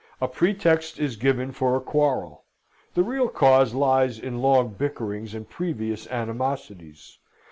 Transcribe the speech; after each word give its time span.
A 0.19 0.27
pretext 0.27 0.99
is 0.99 1.15
given 1.15 1.51
for 1.51 1.75
a 1.75 1.79
quarrel: 1.79 2.45
the 2.95 3.03
real 3.03 3.27
cause 3.29 3.75
lies 3.75 4.17
in 4.17 4.39
long 4.41 4.69
bickerings 4.69 5.35
and 5.35 5.47
previous 5.47 6.07
animosities. 6.07 7.19